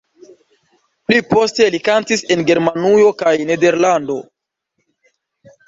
[1.09, 4.19] Pli poste li kantis en Germanujo kaj Nederlando.